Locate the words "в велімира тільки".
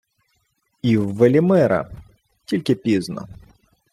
0.97-2.75